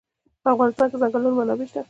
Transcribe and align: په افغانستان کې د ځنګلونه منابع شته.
په 0.43 0.47
افغانستان 0.53 0.87
کې 0.91 0.97
د 1.01 1.03
ځنګلونه 1.13 1.35
منابع 1.39 1.65
شته. 1.69 1.79